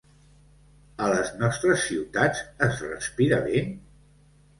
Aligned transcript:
A 1.07 1.09
les 1.15 1.27
nostres 1.41 1.83
ciutats 1.89 2.41
es 2.69 2.81
respira 2.87 3.39
bé? 3.49 3.63